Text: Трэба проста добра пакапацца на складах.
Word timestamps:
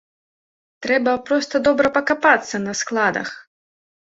Трэба 0.85 1.11
проста 1.27 1.55
добра 1.67 1.87
пакапацца 1.99 2.63
на 2.67 2.73
складах. 2.81 3.29